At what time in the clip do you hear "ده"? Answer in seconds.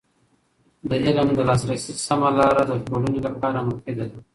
4.11-4.19